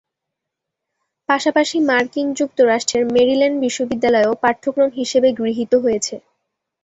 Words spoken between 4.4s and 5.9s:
পাঠ্যক্রম হিসাবে গৃহীত